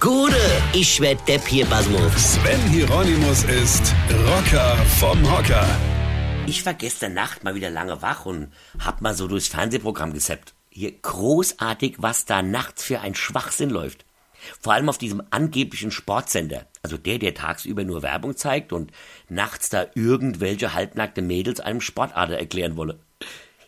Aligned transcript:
Gude, 0.00 0.36
ich 0.72 1.00
werd 1.00 1.26
Depp 1.26 1.44
hier, 1.48 1.66
Basmus. 1.66 2.34
Sven 2.34 2.60
Hieronymus 2.70 3.42
ist 3.42 3.92
Rocker 4.28 4.76
vom 5.00 5.28
Hocker. 5.28 5.66
Ich 6.46 6.64
war 6.64 6.74
gestern 6.74 7.14
Nacht 7.14 7.42
mal 7.42 7.56
wieder 7.56 7.68
lange 7.68 8.00
wach 8.00 8.24
und 8.24 8.52
hab 8.78 9.00
mal 9.00 9.16
so 9.16 9.26
durchs 9.26 9.48
Fernsehprogramm 9.48 10.12
gesappt. 10.12 10.54
Hier 10.70 10.92
großartig, 10.92 11.96
was 11.98 12.26
da 12.26 12.42
nachts 12.42 12.84
für 12.84 13.00
ein 13.00 13.16
Schwachsinn 13.16 13.70
läuft. 13.70 14.04
Vor 14.60 14.72
allem 14.72 14.88
auf 14.88 14.98
diesem 14.98 15.20
angeblichen 15.30 15.90
Sportsender. 15.90 16.66
Also 16.84 16.96
der, 16.96 17.18
der 17.18 17.34
tagsüber 17.34 17.82
nur 17.82 18.04
Werbung 18.04 18.36
zeigt 18.36 18.72
und 18.72 18.92
nachts 19.28 19.68
da 19.68 19.86
irgendwelche 19.96 20.74
halbnackte 20.74 21.22
Mädels 21.22 21.58
einem 21.58 21.80
Sportader 21.80 22.38
erklären 22.38 22.76
wolle. 22.76 23.00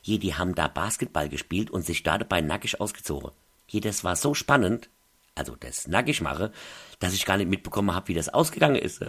Hier, 0.01 0.21
die 0.21 0.37
haben 0.37 0.55
da 0.55 0.69
Basketball 0.69 1.29
gespielt 1.29 1.73
und 1.73 1.85
sich 1.85 2.05
da 2.05 2.19
dabei 2.19 2.41
nackig 2.41 2.81
ausgezogen. 2.81 3.33
Hier, 3.67 3.81
das 3.81 4.05
war 4.05 4.15
so 4.15 4.33
spannend 4.35 4.91
also 5.41 5.57
das 5.57 5.89
nackig 5.89 6.21
mache, 6.21 6.53
dass 6.99 7.15
ich 7.15 7.25
gar 7.25 7.39
nicht 7.39 7.49
mitbekommen 7.49 7.95
habe, 7.95 8.09
wie 8.09 8.15
das 8.15 8.29
ausgegangen 8.29 8.77
ist. 8.77 9.03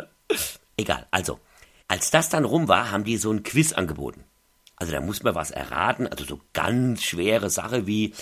Egal, 0.77 1.05
also, 1.11 1.39
als 1.89 2.09
das 2.09 2.29
dann 2.29 2.45
rum 2.45 2.69
war, 2.69 2.89
haben 2.89 3.03
die 3.03 3.17
so 3.17 3.31
ein 3.31 3.43
Quiz 3.43 3.73
angeboten. 3.73 4.23
Also 4.77 4.93
da 4.93 5.01
muss 5.01 5.23
man 5.23 5.35
was 5.35 5.51
erraten, 5.51 6.07
also 6.07 6.23
so 6.23 6.39
ganz 6.53 7.03
schwere 7.03 7.49
Sache 7.49 7.85
wie, 7.85 8.13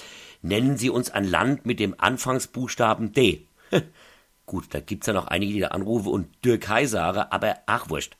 nennen 0.41 0.75
Sie 0.75 0.89
uns 0.89 1.11
ein 1.11 1.23
Land 1.23 1.67
mit 1.67 1.79
dem 1.79 1.93
Anfangsbuchstaben 1.99 3.13
D. 3.13 3.48
Gut, 4.48 4.65
da 4.71 4.79
gibt's 4.79 5.05
ja 5.05 5.13
noch 5.13 5.27
einige, 5.27 5.53
die 5.53 5.59
da 5.59 5.67
anrufen 5.67 6.07
und 6.09 6.41
Türkei 6.41 6.87
sagen, 6.87 7.27
aber 7.29 7.57
ach 7.67 7.91
wurscht. 7.91 8.17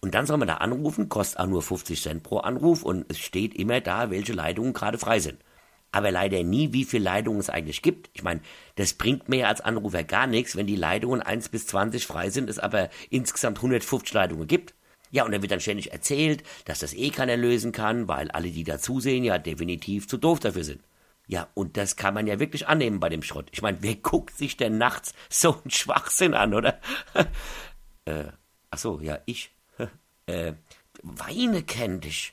Und 0.00 0.14
dann 0.14 0.26
soll 0.26 0.36
man 0.36 0.48
da 0.48 0.58
anrufen, 0.58 1.08
kostet 1.08 1.40
auch 1.40 1.46
nur 1.48 1.62
50 1.62 2.00
Cent 2.00 2.22
pro 2.22 2.38
Anruf 2.38 2.84
und 2.84 3.06
es 3.08 3.18
steht 3.18 3.54
immer 3.54 3.80
da, 3.80 4.10
welche 4.10 4.32
Leitungen 4.32 4.72
gerade 4.72 4.98
frei 4.98 5.18
sind 5.18 5.40
aber 5.92 6.10
leider 6.10 6.42
nie, 6.42 6.72
wie 6.72 6.84
viele 6.84 7.04
Leitungen 7.04 7.38
es 7.38 7.50
eigentlich 7.50 7.82
gibt. 7.82 8.10
Ich 8.14 8.22
meine, 8.22 8.40
das 8.76 8.94
bringt 8.94 9.28
mir 9.28 9.48
als 9.48 9.60
Anrufer 9.60 10.02
gar 10.04 10.26
nichts, 10.26 10.56
wenn 10.56 10.66
die 10.66 10.76
Leitungen 10.76 11.22
1 11.22 11.50
bis 11.50 11.66
20 11.66 12.06
frei 12.06 12.30
sind, 12.30 12.50
es 12.50 12.58
aber 12.58 12.88
insgesamt 13.10 13.58
150 13.58 14.12
Leitungen 14.14 14.46
gibt. 14.46 14.74
Ja, 15.10 15.24
und 15.24 15.32
dann 15.32 15.42
wird 15.42 15.52
dann 15.52 15.60
ständig 15.60 15.92
erzählt, 15.92 16.42
dass 16.64 16.78
das 16.78 16.94
eh 16.94 17.10
keiner 17.10 17.36
lösen 17.36 17.70
kann, 17.72 18.08
weil 18.08 18.30
alle, 18.30 18.50
die 18.50 18.64
da 18.64 18.78
zusehen, 18.78 19.24
ja 19.24 19.36
definitiv 19.36 20.08
zu 20.08 20.16
doof 20.16 20.40
dafür 20.40 20.64
sind. 20.64 20.80
Ja, 21.28 21.48
und 21.54 21.76
das 21.76 21.96
kann 21.96 22.14
man 22.14 22.26
ja 22.26 22.40
wirklich 22.40 22.66
annehmen 22.66 22.98
bei 22.98 23.10
dem 23.10 23.22
Schrott. 23.22 23.48
Ich 23.52 23.62
meine, 23.62 23.78
wer 23.82 23.94
guckt 23.94 24.36
sich 24.36 24.56
denn 24.56 24.78
nachts 24.78 25.14
so 25.28 25.54
einen 25.54 25.70
Schwachsinn 25.70 26.34
an, 26.34 26.54
oder? 26.54 26.80
äh, 28.06 28.24
ach 28.70 28.78
so, 28.78 29.00
ja, 29.00 29.20
ich. 29.26 29.50
äh, 30.26 30.54
Weine 31.02 31.62
kenn 31.62 32.00
dich. 32.00 32.32